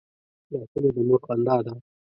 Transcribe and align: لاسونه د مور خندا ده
لاسونه 0.51 0.89
د 0.95 0.97
مور 1.07 1.19
خندا 1.27 1.55
ده 1.65 1.73